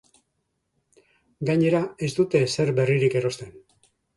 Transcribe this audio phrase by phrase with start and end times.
[1.51, 3.57] Gainera, ez dute ezer berririk erosten.